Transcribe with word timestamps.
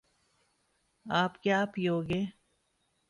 آپ 1.05 1.33
کیا 1.43 1.59
پیو 1.73 1.95
گے 2.09 2.21